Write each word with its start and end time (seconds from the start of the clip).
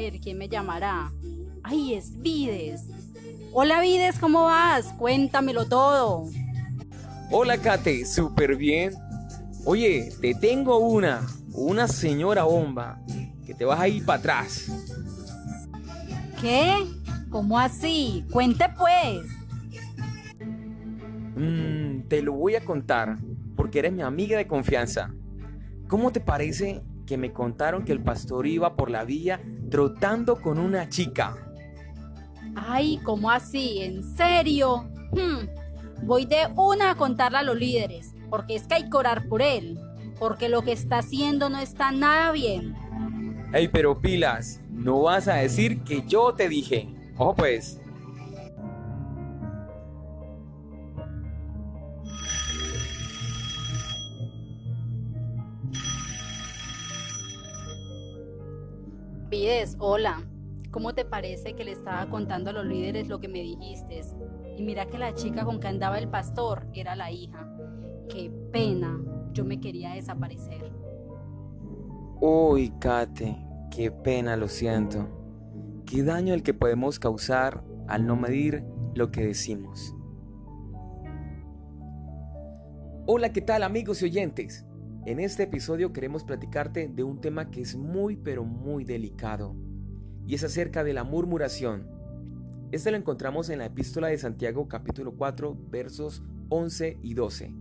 Ver, 0.00 0.18
¿quién 0.18 0.38
me 0.38 0.48
llamará? 0.48 1.12
¡Ay, 1.62 1.92
es 1.92 2.18
Vides! 2.22 2.86
Hola 3.52 3.82
Vides, 3.82 4.18
¿cómo 4.18 4.44
vas? 4.44 4.94
Cuéntamelo 4.94 5.66
todo. 5.66 6.24
Hola 7.30 7.58
Kate, 7.58 8.06
súper 8.06 8.56
bien. 8.56 8.94
Oye, 9.66 10.10
te 10.22 10.34
tengo 10.34 10.78
una, 10.78 11.20
una 11.52 11.86
señora 11.86 12.44
bomba, 12.44 12.98
que 13.44 13.52
te 13.52 13.66
vas 13.66 13.78
a 13.78 13.88
ir 13.88 14.02
para 14.06 14.20
atrás. 14.20 14.72
¿Qué? 16.40 16.76
¿Cómo 17.28 17.58
así? 17.58 18.24
Cuente 18.32 18.64
pues. 18.78 19.26
Mmm, 21.36 22.08
te 22.08 22.22
lo 22.22 22.32
voy 22.32 22.54
a 22.54 22.64
contar, 22.64 23.18
porque 23.54 23.80
eres 23.80 23.92
mi 23.92 24.00
amiga 24.00 24.38
de 24.38 24.46
confianza. 24.46 25.12
¿Cómo 25.88 26.10
te 26.10 26.20
parece 26.20 26.80
que 27.10 27.18
me 27.18 27.32
contaron 27.32 27.84
que 27.84 27.90
el 27.90 28.04
pastor 28.04 28.46
iba 28.46 28.76
por 28.76 28.88
la 28.88 29.02
vía 29.02 29.40
trotando 29.68 30.40
con 30.40 30.60
una 30.60 30.88
chica? 30.88 31.36
Ay, 32.54 33.00
¿cómo 33.02 33.32
así? 33.32 33.80
¿En 33.80 34.04
serio? 34.04 34.88
Hmm, 35.10 35.48
Voy 36.04 36.24
de 36.24 36.46
una 36.54 36.92
a 36.92 36.94
contarle 36.94 37.38
a 37.38 37.42
los 37.42 37.56
líderes, 37.56 38.14
porque 38.30 38.54
es 38.54 38.68
que 38.68 38.76
hay 38.76 38.88
que 38.88 38.96
orar 38.96 39.26
por 39.26 39.42
él, 39.42 39.76
porque 40.20 40.48
lo 40.48 40.62
que 40.62 40.70
está 40.70 40.98
haciendo 40.98 41.50
no 41.50 41.58
está 41.58 41.90
nada 41.90 42.30
bien. 42.30 42.76
Ey, 43.52 43.66
pero 43.66 44.00
pilas, 44.00 44.60
no 44.70 45.02
vas 45.02 45.26
a 45.26 45.34
decir 45.34 45.82
que 45.82 46.04
yo 46.06 46.34
te 46.34 46.48
dije. 46.48 46.94
Ojo 47.16 47.34
pues. 47.34 47.79
Pides, 59.30 59.76
hola. 59.78 60.28
¿Cómo 60.72 60.92
te 60.92 61.04
parece 61.04 61.54
que 61.54 61.62
le 61.62 61.70
estaba 61.70 62.10
contando 62.10 62.50
a 62.50 62.52
los 62.52 62.66
líderes 62.66 63.06
lo 63.06 63.20
que 63.20 63.28
me 63.28 63.40
dijiste? 63.40 64.00
Y 64.58 64.62
mira 64.64 64.86
que 64.86 64.98
la 64.98 65.14
chica 65.14 65.44
con 65.44 65.60
que 65.60 65.68
andaba 65.68 65.98
el 66.00 66.08
pastor 66.08 66.66
era 66.74 66.96
la 66.96 67.12
hija. 67.12 67.48
Qué 68.08 68.28
pena, 68.50 69.00
yo 69.32 69.44
me 69.44 69.60
quería 69.60 69.94
desaparecer. 69.94 70.72
Uy, 72.20 72.72
Kate, 72.80 73.38
qué 73.70 73.92
pena, 73.92 74.36
lo 74.36 74.48
siento. 74.48 75.08
Qué 75.86 76.02
daño 76.02 76.34
el 76.34 76.42
que 76.42 76.52
podemos 76.52 76.98
causar 76.98 77.62
al 77.86 78.06
no 78.08 78.16
medir 78.16 78.64
lo 78.96 79.12
que 79.12 79.26
decimos. 79.26 79.94
Hola, 83.06 83.32
¿qué 83.32 83.42
tal 83.42 83.62
amigos 83.62 84.02
y 84.02 84.06
oyentes? 84.06 84.66
En 85.06 85.18
este 85.18 85.44
episodio 85.44 85.94
queremos 85.94 86.24
platicarte 86.24 86.86
de 86.86 87.02
un 87.02 87.22
tema 87.22 87.50
que 87.50 87.62
es 87.62 87.74
muy 87.74 88.16
pero 88.16 88.44
muy 88.44 88.84
delicado 88.84 89.56
y 90.26 90.34
es 90.34 90.44
acerca 90.44 90.84
de 90.84 90.92
la 90.92 91.04
murmuración. 91.04 91.88
Este 92.70 92.90
lo 92.90 92.98
encontramos 92.98 93.48
en 93.48 93.60
la 93.60 93.64
epístola 93.64 94.08
de 94.08 94.18
Santiago 94.18 94.68
capítulo 94.68 95.12
4 95.16 95.56
versos 95.70 96.22
11 96.50 96.98
y 97.00 97.14
12. 97.14 97.54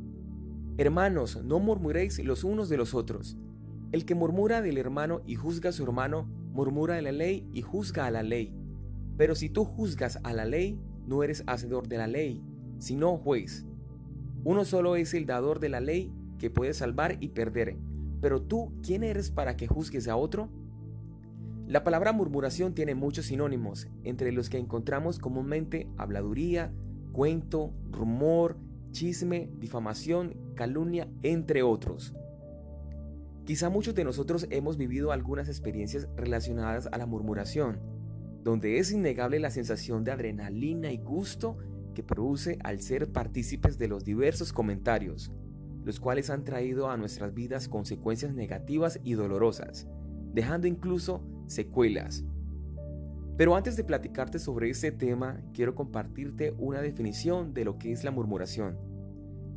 Hermanos, 0.77 1.41
no 1.41 1.59
murmuréis 1.59 2.21
los 2.25 2.43
unos 2.43 2.67
de 2.67 2.75
los 2.75 2.93
otros. 2.93 3.37
El 3.93 4.05
que 4.05 4.15
murmura 4.15 4.61
del 4.61 4.77
hermano 4.77 5.21
y 5.25 5.35
juzga 5.35 5.69
a 5.69 5.73
su 5.73 5.83
hermano, 5.83 6.29
murmura 6.51 6.95
de 6.95 7.03
la 7.03 7.13
ley 7.13 7.47
y 7.53 7.61
juzga 7.61 8.05
a 8.05 8.11
la 8.11 8.21
ley. 8.21 8.53
Pero 9.15 9.33
si 9.35 9.49
tú 9.49 9.63
juzgas 9.63 10.19
a 10.23 10.33
la 10.33 10.43
ley, 10.43 10.77
no 11.07 11.23
eres 11.23 11.45
hacedor 11.47 11.87
de 11.87 11.99
la 11.99 12.07
ley, 12.07 12.43
sino 12.79 13.17
juez. 13.17 13.65
Uno 14.43 14.65
solo 14.65 14.97
es 14.97 15.13
el 15.13 15.25
dador 15.25 15.61
de 15.61 15.69
la 15.69 15.79
ley 15.79 16.13
que 16.39 16.49
puede 16.49 16.73
salvar 16.73 17.17
y 17.19 17.29
perder. 17.29 17.77
Pero 18.21 18.41
tú, 18.41 18.71
¿quién 18.81 19.03
eres 19.03 19.29
para 19.29 19.55
que 19.55 19.67
juzgues 19.67 20.07
a 20.07 20.15
otro? 20.15 20.49
La 21.67 21.83
palabra 21.83 22.11
murmuración 22.11 22.73
tiene 22.73 22.95
muchos 22.95 23.27
sinónimos, 23.27 23.87
entre 24.03 24.31
los 24.31 24.49
que 24.49 24.57
encontramos 24.57 25.19
comúnmente 25.19 25.87
habladuría, 25.97 26.73
cuento, 27.11 27.71
rumor, 27.91 28.57
chisme, 28.91 29.51
difamación, 29.59 30.35
calumnia, 30.55 31.07
entre 31.21 31.61
otros. 31.61 32.15
Quizá 33.45 33.69
muchos 33.69 33.95
de 33.95 34.03
nosotros 34.03 34.47
hemos 34.49 34.77
vivido 34.77 35.11
algunas 35.11 35.47
experiencias 35.47 36.07
relacionadas 36.15 36.87
a 36.91 36.97
la 36.97 37.05
murmuración, 37.05 37.79
donde 38.43 38.79
es 38.79 38.91
innegable 38.91 39.39
la 39.39 39.51
sensación 39.51 40.03
de 40.03 40.11
adrenalina 40.11 40.91
y 40.91 40.97
gusto 40.97 41.57
que 41.93 42.03
produce 42.03 42.57
al 42.63 42.81
ser 42.81 43.11
partícipes 43.11 43.77
de 43.77 43.87
los 43.87 44.03
diversos 44.05 44.53
comentarios, 44.53 45.31
los 45.83 45.99
cuales 45.99 46.29
han 46.29 46.43
traído 46.43 46.89
a 46.89 46.97
nuestras 46.97 47.33
vidas 47.33 47.67
consecuencias 47.67 48.33
negativas 48.33 48.99
y 49.03 49.13
dolorosas, 49.13 49.87
dejando 50.33 50.67
incluso 50.67 51.23
secuelas. 51.47 52.23
Pero 53.37 53.55
antes 53.55 53.77
de 53.77 53.85
platicarte 53.85 54.37
sobre 54.37 54.69
este 54.69 54.91
tema, 54.91 55.41
quiero 55.53 55.73
compartirte 55.73 56.53
una 56.57 56.81
definición 56.81 57.53
de 57.53 57.63
lo 57.63 57.77
que 57.77 57.91
es 57.91 58.03
la 58.03 58.11
murmuración. 58.11 58.77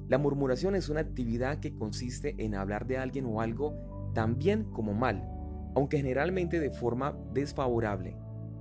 La 0.09 0.19
murmuración 0.19 0.77
es 0.77 0.89
una 0.89 1.01
actividad 1.01 1.59
que 1.59 1.75
consiste 1.75 2.37
en 2.39 2.55
hablar 2.55 2.87
de 2.87 2.99
alguien 2.99 3.27
o 3.27 3.41
algo 3.41 4.11
tan 4.15 4.39
bien 4.39 4.65
como 4.65 4.95
mal, 4.95 5.29
aunque 5.75 5.97
generalmente 5.97 6.61
de 6.61 6.71
forma 6.71 7.19
desfavorable, 7.33 8.17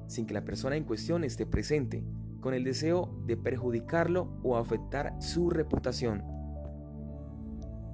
sin 0.08 0.26
que 0.26 0.34
la 0.34 0.44
persona 0.44 0.76
en 0.76 0.86
cuestión 0.86 1.24
esté 1.24 1.46
presente, 1.46 2.04
con 2.40 2.54
el 2.54 2.64
deseo 2.64 3.14
de 3.28 3.38
perjudicarlo 3.38 4.40
o 4.44 4.58
afectar 4.58 5.22
su 5.22 5.50
reputación. 5.50 6.24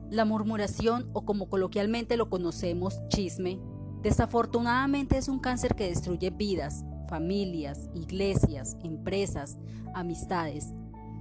La 0.09 0.25
murmuración, 0.25 1.09
o 1.13 1.25
como 1.25 1.49
coloquialmente 1.49 2.17
lo 2.17 2.29
conocemos, 2.29 2.99
chisme, 3.09 3.59
Desafortunadamente 4.01 5.17
es 5.17 5.27
un 5.27 5.39
cáncer 5.39 5.75
que 5.75 5.89
destruye 5.89 6.29
vidas, 6.29 6.85
familias, 7.09 7.89
iglesias, 7.93 8.77
empresas, 8.83 9.57
amistades. 9.93 10.73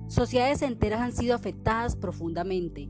Sociedades 0.06 0.62
enteras 0.62 1.00
han 1.00 1.12
sido 1.12 1.34
afectadas 1.34 1.97
profundamente. 1.97 2.88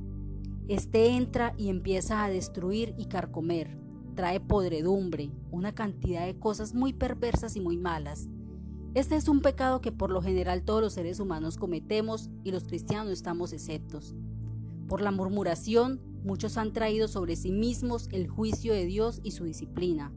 Este 0.69 1.11
entra 1.11 1.55
y 1.57 1.69
empieza 1.69 2.25
a 2.25 2.29
destruir 2.29 2.95
y 2.99 3.07
carcomer. 3.07 3.79
Trae 4.17 4.41
podredumbre, 4.41 5.31
una 5.51 5.75
cantidad 5.75 6.27
de 6.27 6.39
cosas 6.39 6.75
muy 6.75 6.93
perversas 6.93 7.55
y 7.55 7.61
muy 7.61 7.77
malas. 7.77 8.29
Este 8.95 9.15
es 9.15 9.29
un 9.29 9.41
pecado 9.41 9.81
que 9.81 9.93
por 9.93 10.11
lo 10.11 10.21
general 10.21 10.65
todos 10.65 10.83
los 10.83 10.95
seres 10.95 11.21
humanos 11.21 11.59
cometemos 11.59 12.29
y 12.43 12.51
los 12.51 12.65
cristianos 12.65 13.13
estamos 13.13 13.53
exceptos. 13.53 14.17
Por 14.89 15.01
la 15.01 15.11
murmuración, 15.11 16.01
muchos 16.23 16.57
han 16.57 16.73
traído 16.73 17.09
sobre 17.09 17.37
sí 17.37 17.51
mismos 17.51 18.09
el 18.13 18.29
juicio 18.29 18.73
de 18.73 18.87
Dios 18.87 19.21
y 19.23 19.33
su 19.33 19.45
disciplina. 19.45 20.13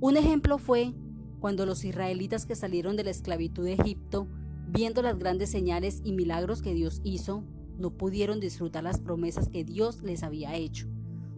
Un 0.00 0.16
ejemplo 0.16 0.58
fue 0.58 0.94
cuando 1.40 1.66
los 1.66 1.84
israelitas 1.84 2.46
que 2.46 2.54
salieron 2.54 2.96
de 2.96 3.04
la 3.04 3.10
esclavitud 3.10 3.64
de 3.64 3.74
Egipto, 3.74 4.26
viendo 4.68 5.02
las 5.02 5.18
grandes 5.18 5.50
señales 5.50 6.00
y 6.04 6.12
milagros 6.12 6.62
que 6.62 6.74
Dios 6.74 7.00
hizo, 7.04 7.44
no 7.78 7.90
pudieron 7.90 8.40
disfrutar 8.40 8.84
las 8.84 9.00
promesas 9.00 9.48
que 9.48 9.64
Dios 9.64 10.02
les 10.02 10.22
había 10.22 10.54
hecho. 10.54 10.88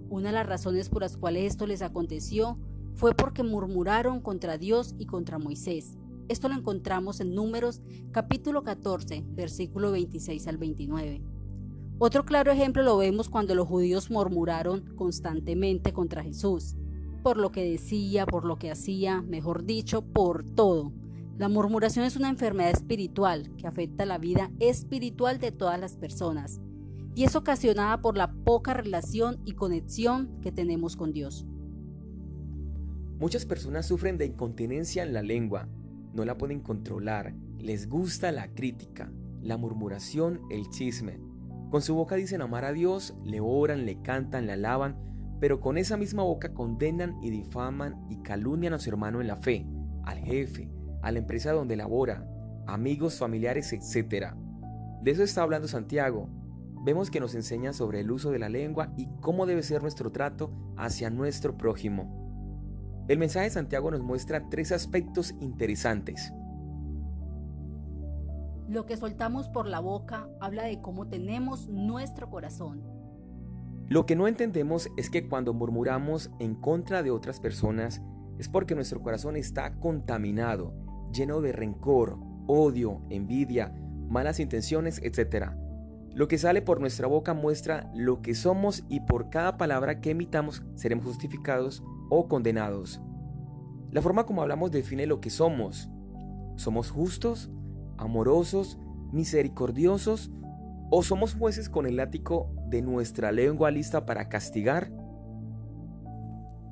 Una 0.08 0.28
de 0.28 0.34
las 0.34 0.46
razones 0.46 0.88
por 0.88 1.02
las 1.02 1.16
cuales 1.16 1.44
esto 1.44 1.66
les 1.66 1.82
aconteció 1.82 2.58
fue 2.94 3.14
porque 3.14 3.42
murmuraron 3.42 4.20
contra 4.20 4.58
Dios 4.58 4.94
y 4.98 5.06
contra 5.06 5.38
Moisés. 5.38 5.96
Esto 6.28 6.48
lo 6.48 6.54
encontramos 6.54 7.20
en 7.20 7.34
Números 7.34 7.82
capítulo 8.10 8.64
14, 8.64 9.24
versículo 9.28 9.92
26 9.92 10.46
al 10.48 10.56
29. 10.56 11.35
Otro 11.98 12.26
claro 12.26 12.52
ejemplo 12.52 12.82
lo 12.82 12.98
vemos 12.98 13.30
cuando 13.30 13.54
los 13.54 13.66
judíos 13.66 14.10
murmuraron 14.10 14.94
constantemente 14.96 15.94
contra 15.94 16.22
Jesús, 16.22 16.76
por 17.22 17.38
lo 17.38 17.52
que 17.52 17.64
decía, 17.64 18.26
por 18.26 18.44
lo 18.44 18.58
que 18.58 18.70
hacía, 18.70 19.22
mejor 19.22 19.64
dicho, 19.64 20.02
por 20.02 20.44
todo. 20.44 20.92
La 21.38 21.48
murmuración 21.48 22.04
es 22.04 22.16
una 22.16 22.28
enfermedad 22.28 22.70
espiritual 22.70 23.50
que 23.56 23.66
afecta 23.66 24.04
la 24.04 24.18
vida 24.18 24.50
espiritual 24.60 25.38
de 25.38 25.52
todas 25.52 25.80
las 25.80 25.96
personas 25.96 26.60
y 27.14 27.24
es 27.24 27.34
ocasionada 27.34 28.02
por 28.02 28.18
la 28.18 28.30
poca 28.30 28.74
relación 28.74 29.40
y 29.46 29.52
conexión 29.52 30.38
que 30.42 30.52
tenemos 30.52 30.96
con 30.96 31.14
Dios. 31.14 31.46
Muchas 33.18 33.46
personas 33.46 33.86
sufren 33.86 34.18
de 34.18 34.26
incontinencia 34.26 35.02
en 35.02 35.14
la 35.14 35.22
lengua, 35.22 35.66
no 36.12 36.26
la 36.26 36.36
pueden 36.36 36.60
controlar, 36.60 37.34
les 37.58 37.88
gusta 37.88 38.32
la 38.32 38.48
crítica, 38.52 39.10
la 39.40 39.56
murmuración, 39.56 40.42
el 40.50 40.68
chisme, 40.68 41.18
con 41.70 41.82
su 41.82 41.94
boca 41.94 42.14
dicen 42.14 42.42
amar 42.42 42.64
a 42.64 42.72
Dios, 42.72 43.16
le 43.24 43.40
oran, 43.40 43.86
le 43.86 44.00
cantan, 44.02 44.46
le 44.46 44.52
alaban, 44.52 44.96
pero 45.40 45.60
con 45.60 45.78
esa 45.78 45.96
misma 45.96 46.22
boca 46.22 46.54
condenan 46.54 47.16
y 47.22 47.30
difaman 47.30 48.06
y 48.08 48.22
calumnian 48.22 48.72
a 48.72 48.78
su 48.78 48.88
hermano 48.90 49.20
en 49.20 49.26
la 49.26 49.36
fe, 49.36 49.66
al 50.04 50.18
jefe, 50.18 50.70
a 51.02 51.10
la 51.10 51.18
empresa 51.18 51.52
donde 51.52 51.76
labora, 51.76 52.26
amigos, 52.66 53.18
familiares, 53.18 53.72
etc. 53.72 54.34
De 55.02 55.10
eso 55.10 55.22
está 55.22 55.42
hablando 55.42 55.68
Santiago. 55.68 56.28
Vemos 56.84 57.10
que 57.10 57.20
nos 57.20 57.34
enseña 57.34 57.72
sobre 57.72 58.00
el 58.00 58.10
uso 58.10 58.30
de 58.30 58.38
la 58.38 58.48
lengua 58.48 58.92
y 58.96 59.08
cómo 59.20 59.44
debe 59.46 59.62
ser 59.62 59.82
nuestro 59.82 60.12
trato 60.12 60.52
hacia 60.76 61.10
nuestro 61.10 61.56
prójimo. 61.58 62.24
El 63.08 63.18
mensaje 63.18 63.46
de 63.46 63.50
Santiago 63.50 63.90
nos 63.90 64.02
muestra 64.02 64.48
tres 64.48 64.72
aspectos 64.72 65.34
interesantes. 65.40 66.32
Lo 68.68 68.84
que 68.84 68.96
soltamos 68.96 69.48
por 69.48 69.68
la 69.68 69.78
boca 69.78 70.28
habla 70.40 70.64
de 70.64 70.80
cómo 70.80 71.06
tenemos 71.06 71.68
nuestro 71.68 72.28
corazón. 72.30 72.82
Lo 73.88 74.06
que 74.06 74.16
no 74.16 74.26
entendemos 74.26 74.88
es 74.96 75.08
que 75.08 75.28
cuando 75.28 75.54
murmuramos 75.54 76.30
en 76.40 76.56
contra 76.56 77.04
de 77.04 77.12
otras 77.12 77.38
personas, 77.38 78.02
es 78.38 78.48
porque 78.48 78.74
nuestro 78.74 79.00
corazón 79.00 79.36
está 79.36 79.78
contaminado, 79.78 80.74
lleno 81.12 81.40
de 81.40 81.52
rencor, 81.52 82.18
odio, 82.48 83.02
envidia, 83.08 83.72
malas 84.08 84.40
intenciones, 84.40 85.00
etc. 85.04 85.52
Lo 86.12 86.26
que 86.26 86.36
sale 86.36 86.60
por 86.60 86.80
nuestra 86.80 87.06
boca 87.06 87.34
muestra 87.34 87.90
lo 87.94 88.22
que 88.22 88.34
somos 88.34 88.84
y 88.88 89.00
por 89.00 89.30
cada 89.30 89.56
palabra 89.56 90.00
que 90.00 90.10
emitamos 90.10 90.64
seremos 90.74 91.04
justificados 91.04 91.84
o 92.10 92.26
condenados. 92.26 93.00
La 93.92 94.02
forma 94.02 94.26
como 94.26 94.42
hablamos 94.42 94.72
define 94.72 95.06
lo 95.06 95.20
que 95.20 95.30
somos. 95.30 95.88
¿Somos 96.56 96.90
justos, 96.90 97.50
amorosos, 97.98 98.78
misericordiosos 99.12 100.30
o 100.90 101.02
somos 101.02 101.34
jueces 101.34 101.68
con 101.68 101.86
el 101.86 101.96
látigo 101.96 102.50
de 102.68 102.82
nuestra 102.82 103.32
lengua 103.32 103.70
lista 103.70 104.06
para 104.06 104.28
castigar? 104.28 104.90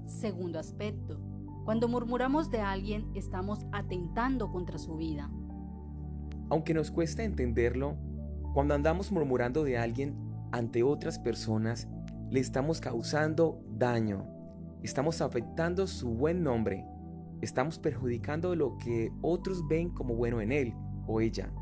Segundo 0.06 0.59
aspecto. 0.59 1.21
Cuando 1.65 1.88
murmuramos 1.88 2.50
de 2.50 2.61
alguien 2.61 3.11
estamos 3.15 3.61
atentando 3.73 4.50
contra 4.53 4.79
su 4.79 4.97
vida. 4.97 5.31
Aunque 6.50 6.75
nos 6.75 6.91
cuesta 6.91 7.25
entenderlo, 7.25 7.97
cuando 8.53 8.75
andamos 8.75 9.11
murmurando 9.11 9.65
de 9.65 9.79
alguien 9.79 10.15
ante 10.53 10.82
otras 10.82 11.19
personas, 11.19 11.88
le 12.31 12.38
estamos 12.38 12.81
causando 12.81 13.65
daño, 13.70 14.27
estamos 14.82 15.20
afectando 15.23 15.87
su 15.87 16.11
buen 16.11 16.43
nombre, 16.43 16.87
estamos 17.41 17.79
perjudicando 17.79 18.55
lo 18.55 18.77
que 18.77 19.11
otros 19.23 19.67
ven 19.67 19.91
como 19.91 20.15
bueno 20.15 20.41
en 20.41 20.53
él 20.53 20.75
o 21.06 21.21
ella. 21.21 21.53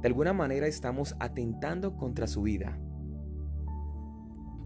De 0.00 0.08
alguna 0.08 0.32
manera 0.32 0.66
estamos 0.66 1.16
atentando 1.18 1.96
contra 1.96 2.26
su 2.26 2.42
vida. 2.42 2.78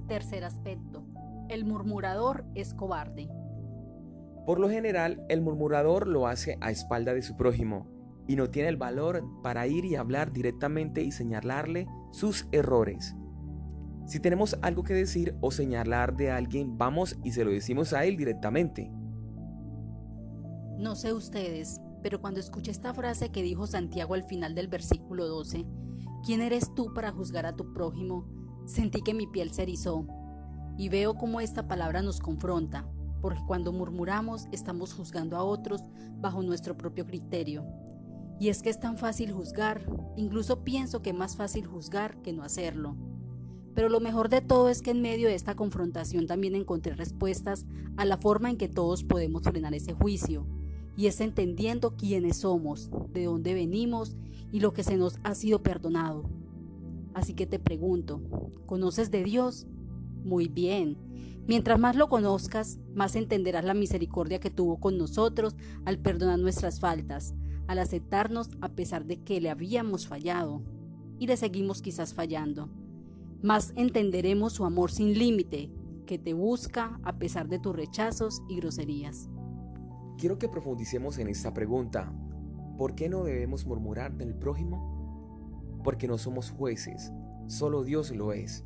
Tercer 0.08 0.44
aspecto. 0.44 1.05
El 1.49 1.64
murmurador 1.64 2.44
es 2.55 2.75
cobarde. 2.75 3.28
Por 4.46 4.58
lo 4.58 4.69
general, 4.69 5.25
el 5.28 5.40
murmurador 5.40 6.06
lo 6.06 6.26
hace 6.26 6.58
a 6.61 6.70
espalda 6.70 7.14
de 7.14 7.22
su 7.22 7.37
prójimo 7.37 7.87
y 8.26 8.37
no 8.37 8.50
tiene 8.50 8.69
el 8.69 8.76
valor 8.76 9.25
para 9.43 9.67
ir 9.67 9.84
y 9.84 9.96
hablar 9.96 10.32
directamente 10.32 11.02
y 11.02 11.12
señalarle 11.12 11.87
sus 12.12 12.49
errores. 12.52 13.14
Si 14.06 14.19
tenemos 14.19 14.58
algo 14.62 14.82
que 14.82 14.94
decir 14.94 15.37
o 15.40 15.50
señalar 15.50 16.17
de 16.17 16.31
alguien, 16.31 16.76
vamos 16.76 17.19
y 17.22 17.32
se 17.32 17.44
lo 17.44 17.50
decimos 17.50 17.93
a 17.93 18.05
él 18.05 18.17
directamente. 18.17 18.90
No 20.78 20.96
sé 20.96 21.12
ustedes, 21.12 21.81
pero 22.02 22.20
cuando 22.20 22.41
escuché 22.41 22.70
esta 22.70 22.94
frase 22.94 23.31
que 23.31 23.43
dijo 23.43 23.67
Santiago 23.67 24.14
al 24.14 24.25
final 24.25 24.55
del 24.55 24.69
versículo 24.69 25.26
12, 25.26 25.67
¿quién 26.25 26.41
eres 26.41 26.75
tú 26.75 26.93
para 26.94 27.12
juzgar 27.12 27.47
a 27.47 27.56
tu 27.56 27.73
prójimo? 27.73 28.26
Sentí 28.67 29.02
que 29.02 29.14
mi 29.14 29.26
piel 29.26 29.52
se 29.52 29.62
erizó 29.62 30.06
y 30.76 30.88
veo 30.88 31.14
cómo 31.14 31.41
esta 31.41 31.69
palabra 31.69 32.02
nos 32.02 32.20
confronta, 32.20 32.87
porque 33.20 33.43
cuando 33.47 33.73
murmuramos 33.73 34.47
estamos 34.52 34.94
juzgando 34.94 35.37
a 35.37 35.44
otros 35.44 35.82
bajo 36.20 36.43
nuestro 36.43 36.76
propio 36.76 37.06
criterio. 37.06 37.64
Y 38.38 38.49
es 38.49 38.62
que 38.62 38.70
es 38.70 38.81
tan 38.81 38.96
fácil 38.96 39.32
juzgar, 39.32 39.85
incluso 40.17 40.64
pienso 40.64 41.03
que 41.03 41.11
es 41.11 41.17
más 41.17 41.37
fácil 41.37 41.67
juzgar 41.67 42.23
que 42.23 42.32
no 42.32 42.43
hacerlo. 42.43 42.96
Pero 43.75 43.88
lo 43.88 44.00
mejor 44.00 44.31
de 44.31 44.41
todo 44.41 44.69
es 44.69 44.81
que 44.82 44.91
en 44.91 45.03
medio 45.03 45.29
de 45.29 45.35
esta 45.35 45.55
confrontación 45.55 46.26
también 46.26 46.55
encontré 46.55 46.94
respuestas 46.94 47.67
a 47.96 48.05
la 48.05 48.17
forma 48.17 48.50
en 48.50 48.56
que 48.56 48.69
todos 48.69 49.05
podemos 49.05 49.43
frenar 49.43 49.75
ese 49.75 49.93
juicio, 49.93 50.46
y 51.00 51.06
es 51.06 51.23
entendiendo 51.23 51.97
quiénes 51.97 52.41
somos, 52.41 52.91
de 53.14 53.25
dónde 53.25 53.55
venimos 53.55 54.19
y 54.52 54.61
lo 54.61 54.75
que 54.75 54.85
se 54.85 54.99
nos 54.99 55.19
ha 55.23 55.35
sido 55.35 55.62
perdonado. 55.62 56.29
Así 57.14 57.32
que 57.32 57.47
te 57.47 57.58
pregunto, 57.58 58.20
¿conoces 58.67 59.11
de 59.11 59.25
Dios? 59.25 59.67
Muy 60.25 60.49
bien. 60.49 60.99
Mientras 61.49 61.81
más 61.81 61.97
lo 61.97 62.11
conozcas, 62.11 62.81
más 62.94 63.17
entenderás 63.17 63.64
la 63.64 63.73
misericordia 63.73 64.41
que 64.41 64.50
tuvo 64.50 64.79
con 64.79 64.99
nosotros 64.99 65.56
al 65.87 65.99
perdonar 65.99 66.38
nuestras 66.38 66.81
faltas, 66.81 67.35
al 67.67 67.79
aceptarnos 67.79 68.50
a 68.61 68.69
pesar 68.69 69.06
de 69.06 69.23
que 69.23 69.41
le 69.41 69.49
habíamos 69.49 70.06
fallado 70.06 70.62
y 71.19 71.29
le 71.29 71.38
seguimos 71.38 71.81
quizás 71.81 72.12
fallando. 72.12 72.69
Más 73.41 73.73
entenderemos 73.75 74.53
su 74.53 74.67
amor 74.67 74.93
sin 74.93 75.19
límite, 75.19 75.70
que 76.05 76.19
te 76.19 76.35
busca 76.35 77.00
a 77.05 77.19
pesar 77.19 77.49
de 77.49 77.58
tus 77.58 77.75
rechazos 77.75 78.43
y 78.50 78.56
groserías. 78.56 79.31
Quiero 80.20 80.38
que 80.38 80.50
profundicemos 80.50 81.17
en 81.17 81.28
esta 81.28 81.55
pregunta. 81.55 82.12
¿Por 82.76 82.94
qué 82.94 83.08
no 83.08 83.25
debemos 83.25 83.64
murmurar 83.64 84.19
del 84.19 84.34
prójimo? 84.34 85.81
Porque 85.82 86.06
no 86.06 86.19
somos 86.19 86.50
jueces, 86.50 87.11
solo 87.46 87.84
Dios 87.84 88.14
lo 88.14 88.34
es. 88.34 88.62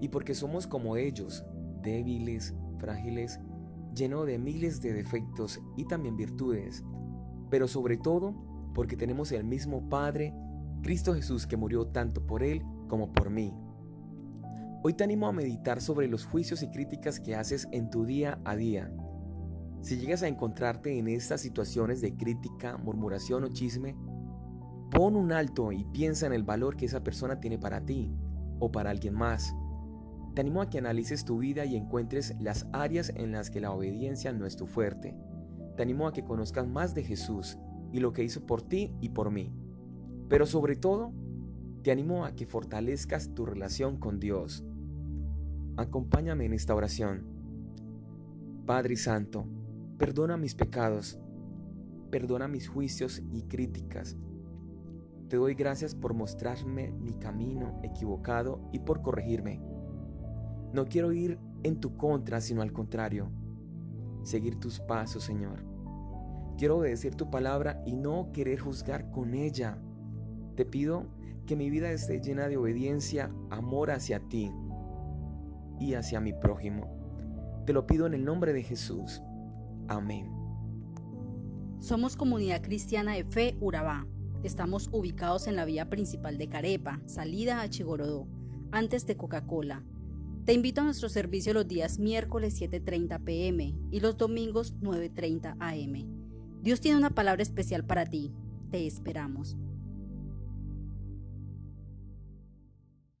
Y 0.00 0.10
porque 0.10 0.36
somos 0.36 0.68
como 0.68 0.96
ellos, 0.96 1.44
débiles, 1.82 2.54
frágiles, 2.78 3.40
llenos 3.92 4.24
de 4.24 4.38
miles 4.38 4.80
de 4.80 4.92
defectos 4.92 5.60
y 5.76 5.84
también 5.86 6.16
virtudes. 6.16 6.84
Pero 7.50 7.66
sobre 7.66 7.96
todo 7.96 8.32
porque 8.72 8.96
tenemos 8.96 9.32
el 9.32 9.42
mismo 9.42 9.88
Padre, 9.88 10.32
Cristo 10.80 11.12
Jesús, 11.12 11.48
que 11.48 11.56
murió 11.56 11.88
tanto 11.88 12.24
por 12.24 12.44
Él 12.44 12.62
como 12.86 13.12
por 13.12 13.30
mí. 13.30 13.52
Hoy 14.84 14.94
te 14.94 15.02
animo 15.02 15.26
a 15.26 15.32
meditar 15.32 15.80
sobre 15.80 16.06
los 16.06 16.24
juicios 16.24 16.62
y 16.62 16.70
críticas 16.70 17.18
que 17.18 17.34
haces 17.34 17.66
en 17.72 17.90
tu 17.90 18.04
día 18.04 18.40
a 18.44 18.54
día 18.54 18.92
si 19.82 19.98
llegas 19.98 20.22
a 20.22 20.28
encontrarte 20.28 20.96
en 20.96 21.08
estas 21.08 21.40
situaciones 21.40 22.00
de 22.00 22.16
crítica, 22.16 22.76
murmuración 22.76 23.42
o 23.42 23.48
chisme, 23.48 23.96
pon 24.92 25.16
un 25.16 25.32
alto 25.32 25.72
y 25.72 25.84
piensa 25.84 26.26
en 26.26 26.32
el 26.32 26.44
valor 26.44 26.76
que 26.76 26.86
esa 26.86 27.02
persona 27.02 27.40
tiene 27.40 27.58
para 27.58 27.84
ti 27.84 28.14
o 28.60 28.70
para 28.70 28.90
alguien 28.90 29.14
más. 29.14 29.52
Te 30.34 30.40
animo 30.40 30.62
a 30.62 30.70
que 30.70 30.78
analices 30.78 31.24
tu 31.24 31.38
vida 31.38 31.64
y 31.64 31.74
encuentres 31.74 32.36
las 32.40 32.68
áreas 32.72 33.12
en 33.16 33.32
las 33.32 33.50
que 33.50 33.60
la 33.60 33.72
obediencia 33.72 34.32
no 34.32 34.46
es 34.46 34.56
tu 34.56 34.68
fuerte. 34.68 35.16
Te 35.76 35.82
animo 35.82 36.06
a 36.06 36.12
que 36.12 36.24
conozcas 36.24 36.68
más 36.68 36.94
de 36.94 37.02
Jesús 37.02 37.58
y 37.90 37.98
lo 37.98 38.12
que 38.12 38.22
hizo 38.22 38.46
por 38.46 38.62
ti 38.62 38.94
y 39.00 39.08
por 39.08 39.32
mí. 39.32 39.52
Pero 40.28 40.46
sobre 40.46 40.76
todo, 40.76 41.12
te 41.82 41.90
animo 41.90 42.24
a 42.24 42.36
que 42.36 42.46
fortalezcas 42.46 43.34
tu 43.34 43.44
relación 43.46 43.98
con 43.98 44.20
Dios. 44.20 44.64
Acompáñame 45.76 46.44
en 46.44 46.52
esta 46.52 46.74
oración. 46.74 47.26
Padre 48.64 48.96
Santo, 48.96 49.46
Perdona 50.02 50.36
mis 50.36 50.56
pecados, 50.56 51.16
perdona 52.10 52.48
mis 52.48 52.66
juicios 52.66 53.22
y 53.30 53.44
críticas. 53.44 54.16
Te 55.28 55.36
doy 55.36 55.54
gracias 55.54 55.94
por 55.94 56.12
mostrarme 56.12 56.90
mi 56.90 57.12
camino 57.12 57.78
equivocado 57.84 58.68
y 58.72 58.80
por 58.80 59.00
corregirme. 59.00 59.62
No 60.72 60.86
quiero 60.86 61.12
ir 61.12 61.38
en 61.62 61.78
tu 61.78 61.96
contra, 61.96 62.40
sino 62.40 62.62
al 62.62 62.72
contrario, 62.72 63.30
seguir 64.24 64.58
tus 64.58 64.80
pasos, 64.80 65.22
Señor. 65.22 65.64
Quiero 66.58 66.78
obedecer 66.78 67.14
tu 67.14 67.30
palabra 67.30 67.80
y 67.86 67.94
no 67.94 68.32
querer 68.32 68.58
juzgar 68.58 69.08
con 69.12 69.34
ella. 69.34 69.78
Te 70.56 70.64
pido 70.64 71.06
que 71.46 71.54
mi 71.54 71.70
vida 71.70 71.92
esté 71.92 72.20
llena 72.20 72.48
de 72.48 72.56
obediencia, 72.56 73.32
amor 73.50 73.92
hacia 73.92 74.18
ti 74.18 74.50
y 75.78 75.94
hacia 75.94 76.18
mi 76.18 76.32
prójimo. 76.32 76.88
Te 77.66 77.72
lo 77.72 77.86
pido 77.86 78.08
en 78.08 78.14
el 78.14 78.24
nombre 78.24 78.52
de 78.52 78.64
Jesús. 78.64 79.22
Amén. 79.92 80.26
Somos 81.78 82.16
Comunidad 82.16 82.62
Cristiana 82.62 83.12
de 83.12 83.24
Fe 83.24 83.56
Urabá. 83.60 84.06
Estamos 84.42 84.88
ubicados 84.90 85.46
en 85.46 85.56
la 85.56 85.64
vía 85.64 85.90
principal 85.90 86.38
de 86.38 86.48
Carepa, 86.48 87.00
salida 87.06 87.60
a 87.60 87.68
Chigorodó, 87.68 88.26
antes 88.70 89.06
de 89.06 89.16
Coca-Cola. 89.16 89.84
Te 90.46 90.54
invito 90.54 90.80
a 90.80 90.84
nuestro 90.84 91.08
servicio 91.08 91.52
los 91.52 91.68
días 91.68 91.98
miércoles 91.98 92.60
7.30 92.60 93.22
pm 93.22 93.74
y 93.90 94.00
los 94.00 94.16
domingos 94.16 94.74
9.30 94.80 95.56
am. 95.60 96.62
Dios 96.62 96.80
tiene 96.80 96.96
una 96.96 97.10
palabra 97.10 97.42
especial 97.42 97.84
para 97.84 98.06
ti. 98.06 98.32
Te 98.70 98.86
esperamos. 98.86 99.56